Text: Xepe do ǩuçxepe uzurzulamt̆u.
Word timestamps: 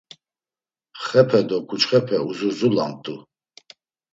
Xepe 1.07 1.39
do 1.49 1.57
ǩuçxepe 1.69 2.17
uzurzulamt̆u. 2.29 3.15